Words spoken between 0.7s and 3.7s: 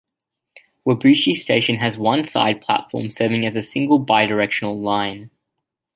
Wabuchi Station has one side platform serving a